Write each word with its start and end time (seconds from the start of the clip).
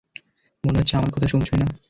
মনে 0.63 0.79
হচ্ছে 0.79 0.97
আমার 0.97 1.11
কথা 1.11 1.27
শুনছোই 1.27 1.59
না। 1.59 1.67